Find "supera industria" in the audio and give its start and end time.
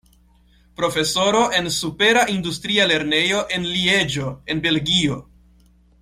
1.69-2.87